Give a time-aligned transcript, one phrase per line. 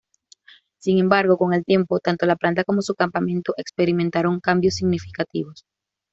[0.79, 5.63] Sin embargo, con el tiempo, tanto la planta como su campamento experimentaron cambios significativos.